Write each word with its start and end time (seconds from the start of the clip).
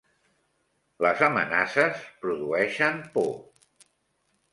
Les 1.05 1.19
amenaces 1.27 2.01
produeixen 2.23 2.97
por. 3.19 3.29